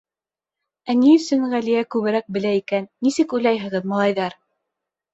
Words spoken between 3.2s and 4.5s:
уйлайһығыҙ, малайҙар?